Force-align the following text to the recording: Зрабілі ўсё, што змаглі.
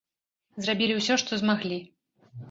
Зрабілі 0.67 0.95
ўсё, 0.99 1.17
што 1.23 1.39
змаглі. 1.41 1.77